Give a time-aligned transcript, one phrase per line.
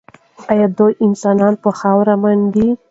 [0.51, 2.67] ایا دوی انسانان په خاورو منډي؟